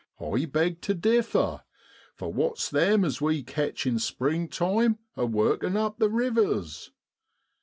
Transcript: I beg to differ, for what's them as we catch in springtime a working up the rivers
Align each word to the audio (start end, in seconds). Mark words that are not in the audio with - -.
I 0.19 0.45
beg 0.45 0.81
to 0.81 0.95
differ, 0.95 1.61
for 2.15 2.33
what's 2.33 2.71
them 2.71 3.05
as 3.05 3.21
we 3.21 3.43
catch 3.43 3.85
in 3.85 3.99
springtime 3.99 4.97
a 5.15 5.27
working 5.27 5.77
up 5.77 5.99
the 5.99 6.09
rivers 6.09 6.89